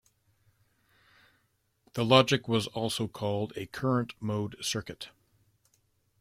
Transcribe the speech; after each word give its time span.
The 1.93 2.03
logic 2.03 2.47
was 2.47 2.65
also 2.65 3.07
called 3.07 3.53
a 3.55 3.67
current 3.67 4.13
mode 4.19 4.55
circuit. 4.59 5.09